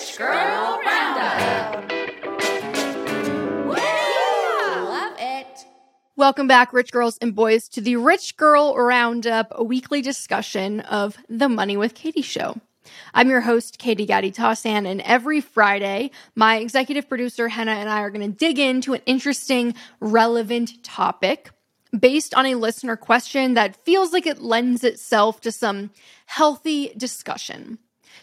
[0.00, 1.90] Rich Girl Roundup.
[4.88, 5.66] Love it.
[6.16, 11.18] Welcome back, rich girls and boys, to the Rich Girl Roundup, a weekly discussion of
[11.28, 12.56] the Money with Katie show.
[13.12, 18.00] I'm your host, Katie Gatti Tassan, and every Friday, my executive producer, Henah, and I
[18.00, 21.50] are going to dig into an interesting, relevant topic
[21.98, 25.90] based on a listener question that feels like it lends itself to some
[26.24, 27.78] healthy discussion.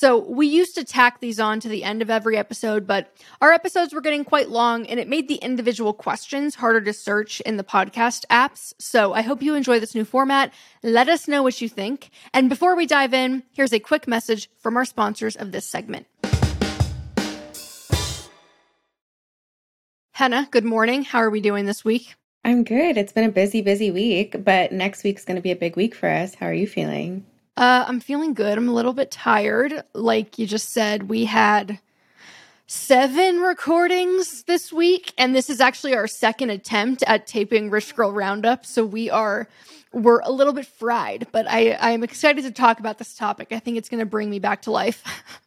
[0.00, 3.50] So we used to tack these on to the end of every episode, but our
[3.50, 7.56] episodes were getting quite long and it made the individual questions harder to search in
[7.56, 8.74] the podcast apps.
[8.78, 10.54] So I hope you enjoy this new format.
[10.84, 12.10] Let us know what you think.
[12.32, 16.06] And before we dive in, here's a quick message from our sponsors of this segment.
[20.16, 21.02] Henah, good morning.
[21.02, 22.14] How are we doing this week?
[22.44, 22.96] I'm good.
[22.96, 25.96] It's been a busy, busy week, but next week's going to be a big week
[25.96, 26.36] for us.
[26.36, 27.26] How are you feeling?
[27.58, 28.56] Uh, I'm feeling good.
[28.56, 29.82] I'm a little bit tired.
[29.92, 31.80] Like you just said, we had
[32.68, 38.12] seven recordings this week, and this is actually our second attempt at taping Rich Girl
[38.12, 38.64] Roundup.
[38.64, 39.48] So we are
[39.92, 43.48] we're a little bit fried, but I I am excited to talk about this topic.
[43.50, 45.02] I think it's going to bring me back to life.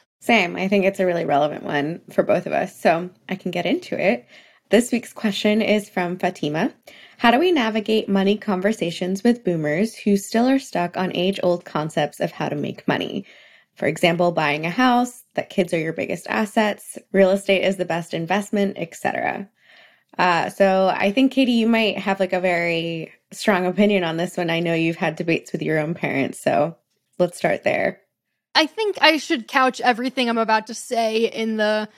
[0.20, 0.54] Same.
[0.54, 2.80] I think it's a really relevant one for both of us.
[2.80, 4.28] So I can get into it.
[4.70, 6.72] This week's question is from Fatima.
[7.18, 11.64] How do we navigate money conversations with boomers who still are stuck on age old
[11.64, 13.24] concepts of how to make money?
[13.74, 17.84] For example, buying a house, that kids are your biggest assets, real estate is the
[17.84, 19.48] best investment, etc.
[20.18, 24.36] Uh, so I think Katie, you might have like a very strong opinion on this
[24.36, 24.50] one.
[24.50, 26.76] I know you've had debates with your own parents, so
[27.18, 28.00] let's start there.
[28.54, 31.88] I think I should couch everything I'm about to say in the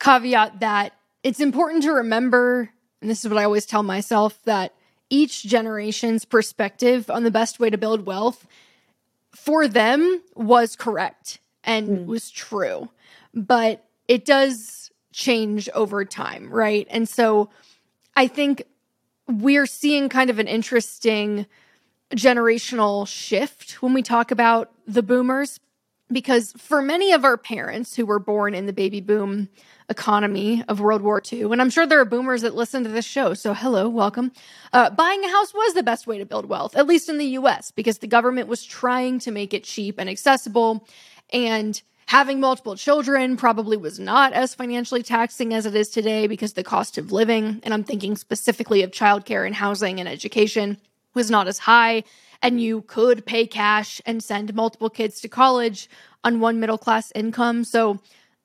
[0.00, 4.74] caveat that it's important to remember, and this is what I always tell myself, that
[5.10, 8.46] each generation's perspective on the best way to build wealth
[9.34, 12.06] for them was correct and mm.
[12.06, 12.88] was true.
[13.34, 16.86] But it does change over time, right?
[16.90, 17.50] And so
[18.16, 18.64] I think
[19.26, 21.46] we're seeing kind of an interesting
[22.14, 25.60] generational shift when we talk about the boomers
[26.10, 29.48] because for many of our parents who were born in the baby boom
[29.88, 33.04] economy of World War II, and I'm sure there are boomers that listen to this
[33.04, 34.32] show, so hello, welcome.
[34.72, 37.26] Uh, buying a house was the best way to build wealth, at least in the
[37.26, 40.86] US, because the government was trying to make it cheap and accessible.
[41.32, 46.54] And having multiple children probably was not as financially taxing as it is today because
[46.54, 50.78] the cost of living, and I'm thinking specifically of childcare and housing and education,
[51.14, 52.04] was not as high
[52.42, 55.88] and you could pay cash and send multiple kids to college
[56.24, 57.64] on one middle class income.
[57.64, 58.00] So,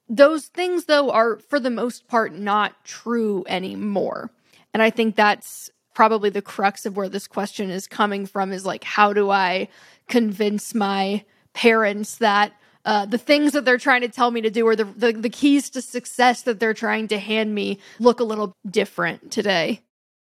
[0.09, 4.31] those things, though, are for the most part not true anymore.
[4.74, 8.66] And I think that's probably the crux of where this question is coming from is
[8.66, 9.70] like, how do I
[10.10, 11.24] convince my
[11.54, 12.54] parents that
[12.86, 15.30] uh, the things that they're trying to tell me to do or the, the, the
[15.30, 19.81] keys to success that they're trying to hand me look a little different today?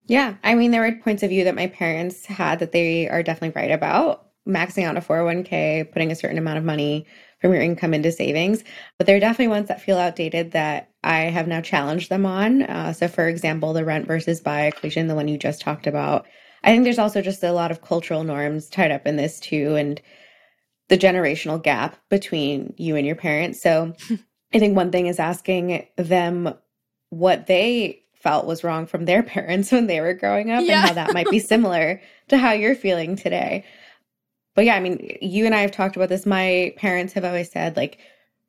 [0.06, 0.36] Yeah.
[0.44, 3.60] I mean, there were points of view that my parents had that they are definitely
[3.60, 7.04] right about maxing out a 401k, putting a certain amount of money
[7.40, 8.62] from your income into savings.
[8.96, 12.62] But there are definitely ones that feel outdated that I have now challenged them on.
[12.62, 16.26] Uh, so, for example, the rent versus buy equation, the one you just talked about.
[16.62, 19.74] I think there's also just a lot of cultural norms tied up in this too,
[19.74, 20.00] and
[20.88, 23.60] the generational gap between you and your parents.
[23.60, 23.94] So,
[24.54, 26.54] I think one thing is asking them
[27.10, 30.80] what they felt was wrong from their parents when they were growing up yeah.
[30.80, 33.64] and how that might be similar to how you're feeling today.
[34.56, 36.26] But yeah, I mean, you and I have talked about this.
[36.26, 37.98] My parents have always said, like,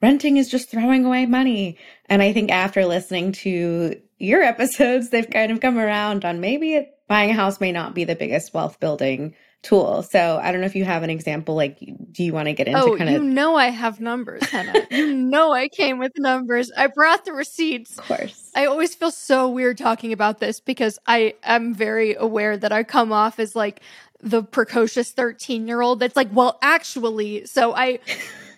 [0.02, 1.78] renting is just throwing away money.
[2.08, 6.74] And I think after listening to your episodes, they've kind of come around on maybe
[6.74, 9.36] it, buying a house may not be the biggest wealth building
[9.68, 10.02] tool.
[10.02, 11.56] So I don't know if you have an example.
[11.56, 11.78] Like,
[12.12, 13.22] do you want to get into oh, kind of?
[13.22, 14.88] You know, I have numbers, Henah.
[14.92, 16.72] you know, I came with numbers.
[16.76, 17.98] I brought the receipts.
[17.98, 18.50] Of course.
[18.56, 22.84] I always feel so weird talking about this because I am very aware that I
[22.84, 23.82] come off as like
[24.22, 27.46] the precocious 13 year old that's like, well, actually.
[27.46, 28.00] So I,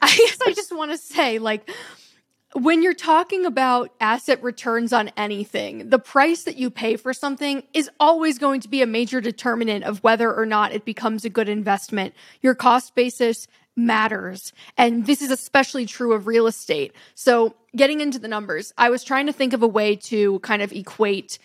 [0.01, 1.69] I guess I just want to say, like,
[2.53, 7.63] when you're talking about asset returns on anything, the price that you pay for something
[7.73, 11.29] is always going to be a major determinant of whether or not it becomes a
[11.29, 12.15] good investment.
[12.41, 14.51] Your cost basis matters.
[14.77, 16.93] And this is especially true of real estate.
[17.13, 20.63] So, getting into the numbers, I was trying to think of a way to kind
[20.63, 21.37] of equate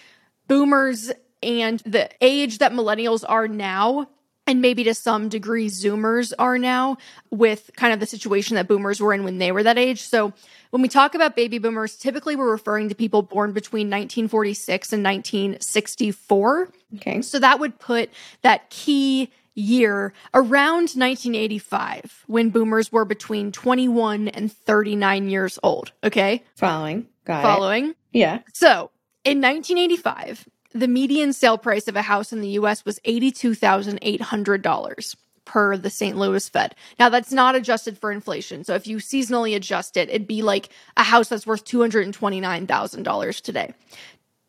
[0.49, 1.13] boomers
[1.43, 4.09] and the age that millennials are now
[4.47, 6.99] and maybe to some degree zoomers are now
[7.31, 10.03] with kind of the situation that boomers were in when they were that age.
[10.03, 10.33] So
[10.71, 15.03] when we talk about baby boomers, typically we're referring to people born between 1946 and
[15.05, 16.69] 1964.
[16.97, 17.23] Okay.
[17.23, 18.11] So that would put
[18.43, 25.93] that key year around 1985 when boomers were between 21 and 39 years old.
[26.03, 26.43] Okay.
[26.57, 27.09] Following.
[27.25, 27.91] Got Following.
[27.91, 27.97] it.
[28.13, 28.41] Yeah.
[28.53, 28.91] So
[29.25, 35.77] in 1985, the median sale price of a house in the US was $82,800 per
[35.77, 36.17] the St.
[36.17, 36.75] Louis Fed.
[36.99, 38.65] Now that's not adjusted for inflation.
[38.65, 43.75] So if you seasonally adjust it, it'd be like a house that's worth $229,000 today.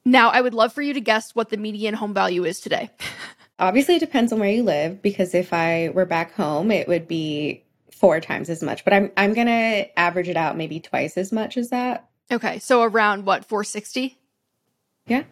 [0.08, 2.92] Now, I would love for you to guess what the median home value is today.
[3.60, 7.08] Obviously, it depends on where you live because if I were back home, it would
[7.08, 8.84] be four times as much.
[8.84, 12.08] But I'm I'm gonna average it out maybe twice as much as that.
[12.32, 14.18] Okay, so around what, 460?
[15.08, 15.24] Yeah.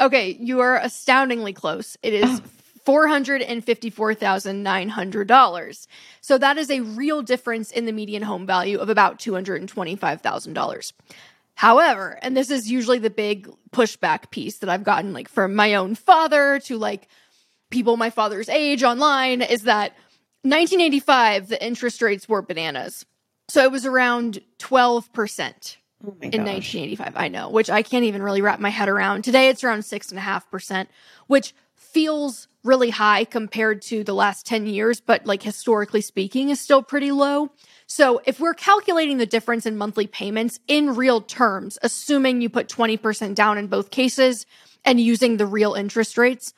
[0.00, 1.96] Okay, you are astoundingly close.
[2.02, 2.40] It is
[2.88, 2.92] Oh.
[2.92, 5.86] $454,900.
[6.20, 10.92] So that is a real difference in the median home value of about $225,000.
[11.54, 15.74] However, and this is usually the big pushback piece that I've gotten like from my
[15.74, 17.08] own father to like
[17.70, 19.92] people my father's age online is that
[20.42, 23.04] 1985 the interest rates were bananas.
[23.48, 26.74] So it was around 12% Oh in gosh.
[26.74, 27.14] 1985.
[27.16, 29.22] I know, which I can't even really wrap my head around.
[29.22, 30.88] Today it's around six and a half percent,
[31.26, 36.60] which feels really high compared to the last 10 years, but like historically speaking is
[36.60, 37.50] still pretty low.
[37.86, 42.68] So if we're calculating the difference in monthly payments in real terms, assuming you put
[42.68, 44.44] 20% down in both cases
[44.84, 46.52] and using the real interest rates,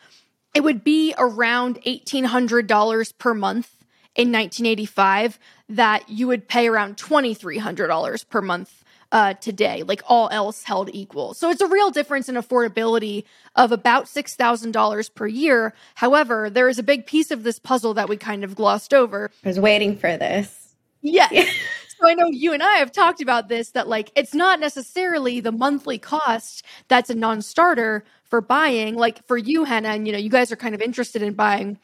[0.54, 3.84] it would be around $1,800 per month
[4.16, 5.38] in 1985
[5.68, 11.34] that you would pay around $2,300 per month uh, today, like all else held equal.
[11.34, 13.24] So it's a real difference in affordability
[13.56, 15.74] of about $6,000 per year.
[15.96, 19.30] However, there is a big piece of this puzzle that we kind of glossed over.
[19.44, 20.74] I was waiting for this.
[21.02, 21.32] Yes.
[21.98, 25.40] so I know you and I have talked about this that like it's not necessarily
[25.40, 28.94] the monthly cost that's a non-starter for buying.
[28.96, 31.78] Like for you, Henah, and you know, you guys are kind of interested in buying.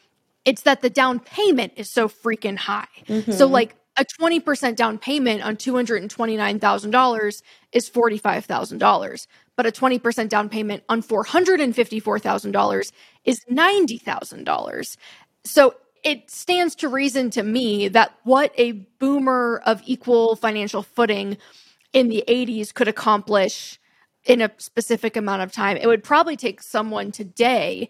[0.44, 2.86] It's that the down payment is so freaking high.
[3.32, 9.26] So like a 20% down payment on $229,000 is $45,000,
[9.56, 12.92] but a 20% down payment on $454,000
[13.24, 14.96] is $90,000.
[15.44, 21.36] So it stands to reason to me that what a boomer of equal financial footing
[21.92, 23.78] in the 80s could accomplish
[24.26, 27.88] in a specific amount of time, it would probably take someone today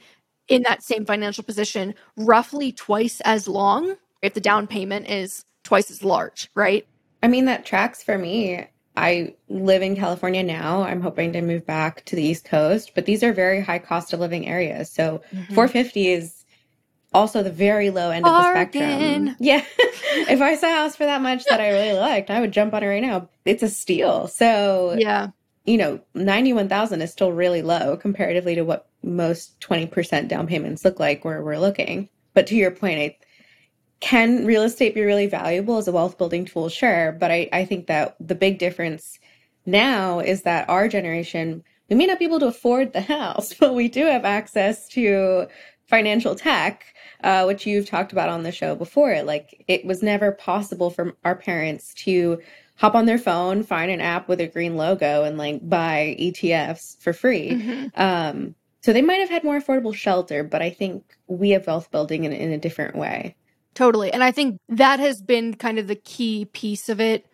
[0.48, 5.90] in that same financial position roughly twice as long if the down payment is twice
[5.90, 6.86] as large, right?
[7.22, 8.66] I mean, that tracks for me.
[8.96, 10.82] I live in California now.
[10.82, 14.12] I'm hoping to move back to the East Coast, but these are very high cost
[14.12, 14.90] of living areas.
[14.90, 15.54] So mm-hmm.
[15.54, 16.44] 450 is
[17.12, 19.36] also the very low end of the spectrum.
[19.38, 19.64] Yeah.
[19.78, 22.72] if I saw a house for that much that I really liked, I would jump
[22.72, 23.28] on it right now.
[23.44, 24.28] It's a steal.
[24.28, 25.28] So, Yeah.
[25.64, 31.00] you know, 91,000 is still really low comparatively to what most 20% down payments look
[31.00, 32.08] like where we're looking.
[32.34, 33.16] But to your point, I,
[34.00, 36.68] can real estate be really valuable as a wealth building tool?
[36.68, 37.12] Sure.
[37.12, 39.18] But I, I think that the big difference
[39.64, 43.74] now is that our generation, we may not be able to afford the house, but
[43.74, 45.46] we do have access to
[45.86, 46.84] financial tech,
[47.22, 49.22] uh, which you've talked about on the show before.
[49.22, 52.40] Like it was never possible for our parents to
[52.76, 57.00] hop on their phone, find an app with a green logo, and like buy ETFs
[57.00, 57.52] for free.
[57.52, 57.90] Mhm.
[57.98, 61.90] Um, so they might have had more affordable shelter, but I think we have wealth
[61.90, 63.34] building in, in a different way.
[63.76, 64.10] Totally.
[64.10, 67.26] And I think that has been kind of the key piece of it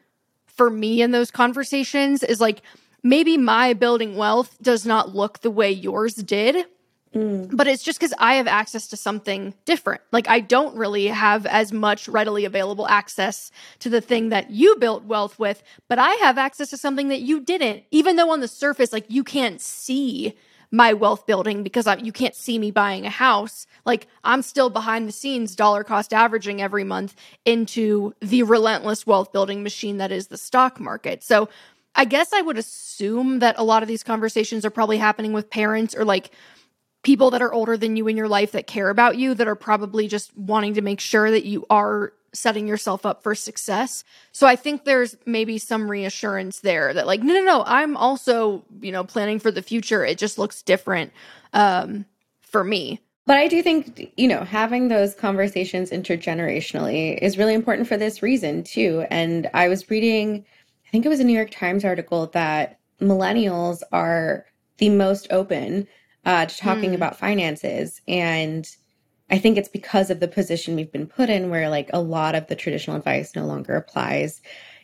[0.47, 2.63] for me in those conversations is like
[3.03, 6.67] maybe my building wealth does not look the way yours did,
[7.15, 7.55] Mm.
[7.55, 10.01] but it's just because I have access to something different.
[10.13, 13.51] Like I don't really have as much readily available access
[13.81, 17.21] to the thing that you built wealth with, but I have access to something that
[17.21, 17.85] you didn't.
[17.91, 20.35] Even though on the surface, like you can't see
[20.73, 23.67] my wealth building because I, you can't see me buying a house.
[23.85, 27.15] Like I'm still behind the scenes dollar cost averaging every month
[27.45, 31.23] into the relentless wealth building machine that is the stock market.
[31.23, 31.51] So
[31.95, 35.51] I guess I would assume that a lot of these conversations are probably happening with
[35.51, 36.31] parents or like
[37.03, 39.55] people that are older than you in your life that care about you that are
[39.55, 44.05] probably just wanting to make sure that you are setting yourself up for success.
[44.33, 48.65] So I think there's maybe some reassurance there that like no no no I'm also,
[48.81, 50.05] you know, planning for the future.
[50.05, 51.13] It just looks different
[51.53, 52.07] um
[52.43, 53.01] for me.
[53.25, 58.21] But I do think, you know, having those conversations intergenerationally is really important for this
[58.23, 59.07] reason, too.
[59.11, 60.45] And I was reading,
[60.87, 64.45] I think it was a New York Times article that millennials are
[64.79, 65.87] the most open
[66.25, 66.97] uh, to talking Hmm.
[66.97, 68.01] about finances.
[68.09, 68.69] And
[69.33, 72.35] I think it's because of the position we've been put in where, like, a lot
[72.37, 74.41] of the traditional advice no longer applies.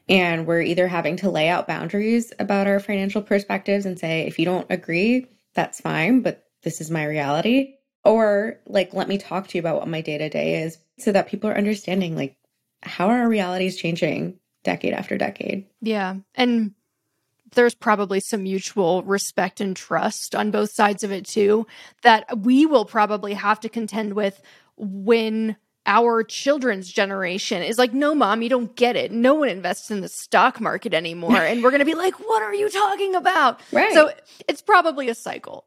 [0.08, 4.38] And we're either having to lay out boundaries about our financial perspectives and say, if
[4.38, 7.74] you don't agree, that's fine, but this is my reality
[8.04, 11.12] Or like, let me talk to you about what my day to day is so
[11.12, 12.36] that people are understanding like
[12.82, 15.66] how are our realities changing decade after decade.
[15.80, 16.16] Yeah.
[16.34, 16.74] And
[17.52, 21.66] there's probably some mutual respect and trust on both sides of it too
[22.02, 24.40] that we will probably have to contend with
[24.76, 29.10] when our children's generation is like, no, mom, you don't get it.
[29.10, 31.36] No one invests in the stock market anymore.
[31.42, 33.60] and we're going to be like, what are you talking about?
[33.72, 33.94] Right.
[33.94, 34.12] So
[34.46, 35.64] it's probably a cycle.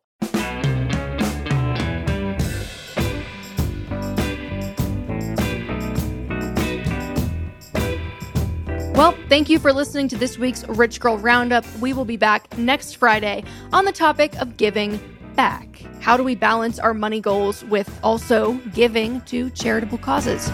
[8.94, 11.66] Well, thank you for listening to this week's Rich Girl Roundup.
[11.80, 15.00] We will be back next Friday on the topic of giving
[15.36, 15.82] back.
[16.02, 20.52] How do we balance our money goals with also giving to charitable causes?